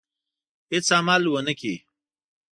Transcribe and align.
هېڅ 0.71 0.87
عمل 0.97 1.23
ونه 1.27 1.53
کړي. 1.59 1.75